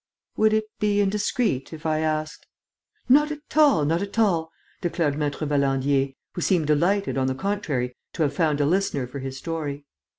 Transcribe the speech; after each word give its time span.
"Would 0.35 0.51
it 0.53 0.63
be 0.79 0.99
indiscreet, 0.99 1.71
if 1.73 1.85
I 1.85 1.99
asked...?" 1.99 2.47
"Not 3.07 3.31
at 3.31 3.55
all, 3.55 3.85
not 3.85 4.01
at 4.01 4.17
all," 4.17 4.49
declared 4.81 5.13
Maître 5.13 5.47
Valandier, 5.47 6.13
who 6.33 6.41
seemed 6.41 6.65
delighted, 6.65 7.19
on 7.19 7.27
the 7.27 7.35
contrary, 7.35 7.95
to 8.13 8.23
have 8.23 8.33
found 8.33 8.59
a 8.59 8.65
listener 8.65 9.05
for 9.05 9.19
his 9.19 9.37
story. 9.37 9.85